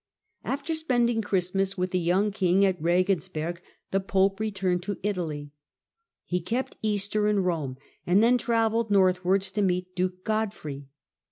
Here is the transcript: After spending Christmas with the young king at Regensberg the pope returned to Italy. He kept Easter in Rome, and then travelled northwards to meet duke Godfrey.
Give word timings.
After 0.43 0.73
spending 0.73 1.21
Christmas 1.21 1.77
with 1.77 1.91
the 1.91 1.99
young 1.99 2.31
king 2.31 2.65
at 2.65 2.81
Regensberg 2.81 3.61
the 3.91 3.99
pope 3.99 4.39
returned 4.39 4.81
to 4.81 4.97
Italy. 5.03 5.51
He 6.25 6.39
kept 6.41 6.75
Easter 6.81 7.27
in 7.27 7.41
Rome, 7.43 7.77
and 8.07 8.23
then 8.23 8.39
travelled 8.39 8.89
northwards 8.89 9.51
to 9.51 9.61
meet 9.61 9.95
duke 9.95 10.23
Godfrey. 10.23 10.87